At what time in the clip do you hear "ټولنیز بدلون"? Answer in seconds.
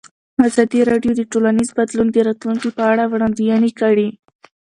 1.31-2.07